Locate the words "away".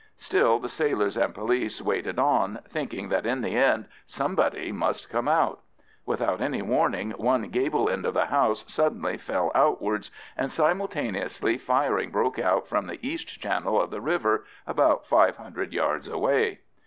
16.07-16.61